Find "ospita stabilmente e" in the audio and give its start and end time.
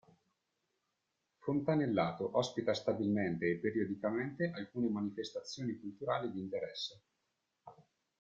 2.35-3.57